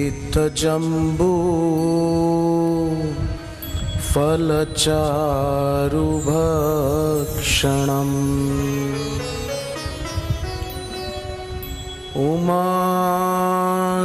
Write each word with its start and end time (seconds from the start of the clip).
कपीठजम्बू 0.00 1.30
फलचारुभक्षणम् 4.10 6.09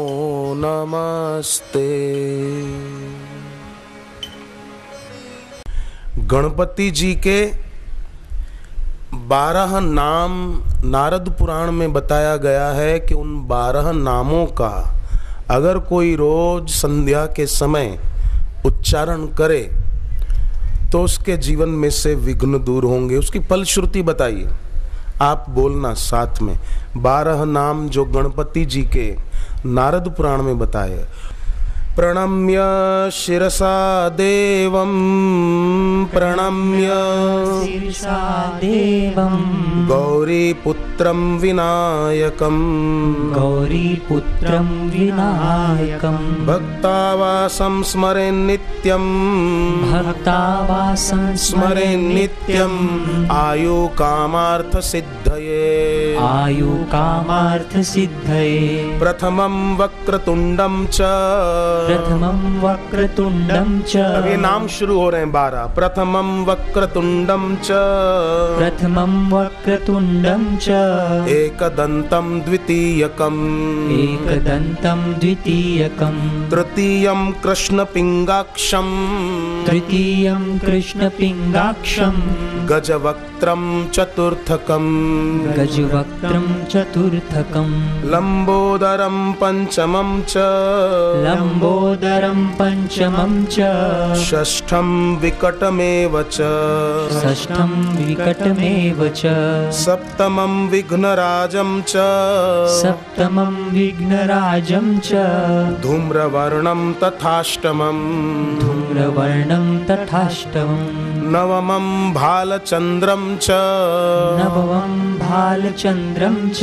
नमस्ते। 0.57 1.87
गणपति 6.19 6.91
जी 6.91 7.15
के 7.27 7.47
बारह 9.29 9.79
नाम 9.81 10.35
नारद 10.85 11.35
पुराण 11.39 11.71
में 11.73 11.93
बताया 11.93 12.37
गया 12.37 12.69
है 12.69 12.99
कि 13.01 13.15
उन 13.15 13.35
बारह 13.49 13.91
नामों 13.93 14.45
का 14.61 14.75
अगर 15.51 15.79
कोई 15.79 16.15
रोज 16.17 16.69
संध्या 16.71 17.25
के 17.27 17.47
समय 17.47 17.99
उच्चारण 18.67 19.27
करे 19.27 19.63
तो 20.93 21.03
उसके 21.03 21.37
जीवन 21.37 21.69
में 21.69 21.91
से 21.91 22.15
विघ्न 22.15 22.65
दूर 22.65 22.85
होंगे। 22.85 23.17
उसकी 23.17 23.39
फलश्रुति 23.41 24.03
बताइए। 24.03 24.49
आप 25.23 25.47
बोलना 25.49 25.95
साथ 25.95 26.43
में। 26.43 26.59
बारह 26.97 27.45
नाम 27.45 27.89
जो 27.89 28.05
गणपति 28.05 28.65
जी 28.65 28.83
के 28.83 29.17
नारद 29.67 30.15
पुराण 30.17 30.43
में 30.43 30.59
बताए। 30.59 31.07
प्रणम्य 31.97 32.63
शिरसा 33.19 33.77
देवं 34.17 34.91
प्रणम्य 36.15 36.89
शीर्षा 37.67 38.19
देवं 38.63 39.37
गौरीपुत्रं 39.91 41.21
विनायकम् 41.43 42.61
गौरीपुत्रं 43.37 44.69
विनायकं 44.97 46.19
भक्तावासं 46.49 47.83
स्मरे 47.93 48.29
नित्यम् 48.49 49.09
भक्तावासं 49.93 51.25
स्मरे 51.47 51.89
नित्यम् 52.03 52.79
आयु 53.39 53.79
कामार्थसिद्धये 54.03 55.65
आयुकामार्थसिद्धये 56.35 57.75
प्रथमं 59.01 59.57
वक्रतुण्डं 59.81 60.77
च 60.99 61.01
प्रथमं 61.87 62.61
वक्रतुण्डं 62.61 63.81
च। 63.81 63.97
अब 63.97 64.27
ये 64.27 64.37
नाम 64.37 64.67
शुरू 64.67 65.01
हो 65.01 65.11
रहे 65.11 65.21
हैं 65.21 65.33
बारह। 65.33 65.67
प्रथमम 65.67 66.45
वक्रतुंडम 66.45 67.57
च। 67.57 67.69
प्रथमं 68.59 69.31
वक्रतुण्डं 69.31 70.57
च। 70.57 70.69
एकदंतम 71.29 72.41
द्वितीयकम। 72.41 73.37
एकदन्तं 74.01 75.13
द्वितीयकं 75.13 76.49
तृतीयम 76.51 77.31
कृष्ण 77.31 77.85
पिंगाक्षम 77.85 78.89
तृतीयं 79.67 80.59
कृष्णपिङ्गाक्षं 80.59 82.13
गजवक्त्रम 83.37 83.89
चतुर्थकम। 83.95 84.85
गजवक्त्रं 85.59 86.65
चतुर्थकं 86.65 87.69
लंबोदरम 88.11 89.33
पंचमम 89.33 90.23
च। 90.29 90.35
लम्बोदरं 91.27 92.47
पञ्चमं 92.47 93.45
च। 93.45 93.57
षष्ठम 94.25 95.19
विकटमेव 95.23 96.23
च। 96.23 96.37
षष्ठं 97.21 97.73
विकटमेव 97.97 99.09
च। 99.09 99.23
सप्तमं 99.73 100.69
विघ्नराजं 100.69 101.83
च। 101.83 101.93
सप्तमं 102.83 103.55
विघ्नराजं 103.71 104.99
च। 104.99 105.13
धूम्रवर्णं 105.83 106.93
तथाष्टमम्। 106.93 108.59
धूम्रवर्णं 108.61 109.79
तथाष्टमं 109.79 111.17
नवमं 111.27 112.15
भालचन्द्रं 112.15 113.26
च। 113.35 113.47
नवमं 114.41 115.19
भालचन्द्रं 115.19 116.49
च। 116.49 116.61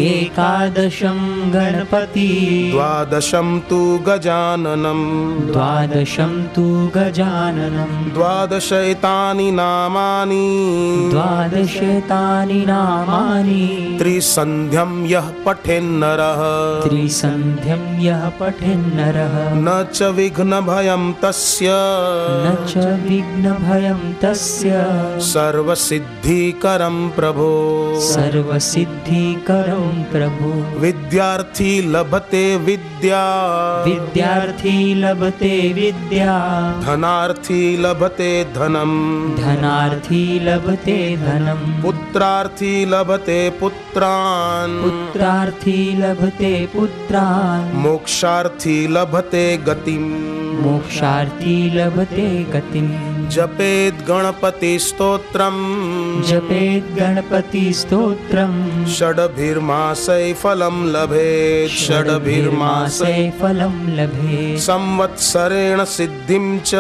एकादशं 0.08 1.54
गणपति। 1.54 2.70
द्वादशं 2.74 3.60
तु 3.60 4.00
गजाननम् 4.08 5.40
द्वादशं 5.52 6.44
तु 6.44 6.92
गजाननं। 6.96 8.14
द्वादश 8.14 8.72
एतानि 8.72 9.52
नामानि। 9.52 11.10
द्वादशतानि 11.12 12.66
नामानि। 12.66 13.96
त्रिसन्ध्यं 14.00 15.06
यः 15.06 15.24
पठेन्नरः। 15.46 16.44
त्रिसन्ध्यं 16.90 17.83
यः 18.00 18.30
पठेन्नरः। 18.30 19.54
न 19.54 19.88
च 19.94 20.04
विघ्न 20.04 20.62
भयं 20.62 21.14
तस्य। 21.14 21.68
न 21.72 22.66
च 22.70 22.78
विघ्नभयं 22.78 24.14
तस्य। 24.14 24.86
सर्वसिद्धिकरं 25.20 27.10
प्रभो। 27.10 28.00
सर्वसिद्धिकरं 28.00 30.04
प्रभु। 30.04 30.80
विद्यार्थी 30.80 31.92
लभते 31.92 32.58
विद्या। 32.58 33.84
विद्यार्थी 33.84 34.96
लभते 34.96 35.74
विद्या। 35.74 36.82
धनार्थी 36.82 37.78
लभते 37.78 38.44
धनम्। 38.44 39.36
धनार्थी 39.36 40.40
लभते 40.40 41.18
धनम्। 41.18 41.84
पुत्रार्थी 41.84 42.86
लभते 42.86 43.50
पुत्रान्। 43.50 44.84
पुत्रार्थी 44.84 45.98
लभते 45.98 46.70
पुत्रान्। 46.76 47.73
मोक्षार्थी 47.74 48.88
लभते 48.88 49.58
गतिम्। 49.58 50.34
मोक्षार्थी 50.62 51.78
लभते 51.78 52.44
गतिम्। 52.44 53.30
जपेत् 53.30 54.08
गणपति 54.08 54.80
स्तोत्रम्। 54.80 56.24
जपेत् 56.24 57.00
गणपतिस्तोत्रम् 57.00 58.86
षड्भिर्मासै 58.86 60.34
फलं 60.34 60.86
लभेत्। 60.86 61.72
षड्भिर्मासै 61.72 63.34
फलं 63.42 63.96
लभे 63.96 64.58
संवत्सरेण 64.58 65.84
सिद्धिं 65.84 66.60
च। 66.60 66.72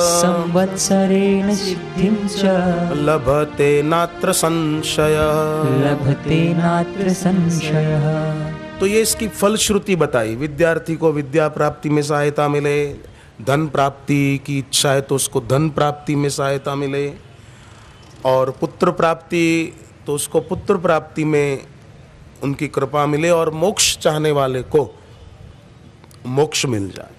संवत्सरेण 0.00 1.54
सिद्धिं 1.54 2.28
च। 2.28 2.44
लभते 2.98 3.82
नात्र 3.82 4.32
संशय। 4.32 5.16
लभते 5.66 6.54
नात्र 6.54 7.08
संशयः 7.08 8.55
तो 8.80 8.86
ये 8.86 9.00
इसकी 9.02 9.26
फलश्रुति 9.28 9.96
बताई। 9.96 10.34
विद्यार्थी 10.36 10.94
को 10.96 11.12
विद्या 11.12 11.48
प्राप्ति 11.48 11.88
में 11.88 12.02
सहायता 12.02 12.48
मिले, 12.48 12.86
धन 13.42 13.66
प्राप्ति 13.68 14.40
की 14.46 14.58
इच्छा 14.58 14.92
है 14.92 15.00
तो 15.00 15.14
उसको 15.14 15.40
धन 15.40 15.68
प्राप्ति 15.70 16.16
में 16.16 16.28
सहायता 16.28 16.74
मिले, 16.74 17.08
और 18.24 18.50
पुत्र 18.50 18.90
प्राप्ति 18.92 19.72
तो 20.06 20.14
उसको 20.14 20.40
पुत्र 20.40 20.76
प्राप्ति 20.76 21.24
में 21.24 21.66
उनकी 22.42 22.68
कृपा 22.68 23.06
मिले 23.06 23.30
और 23.30 23.50
मोक्ष 23.54 23.96
चाहने 23.98 24.30
वाले 24.30 24.62
को 24.62 24.88
मोक्ष 26.26 26.66
मिल 26.66 26.88
जाए। 26.90 27.14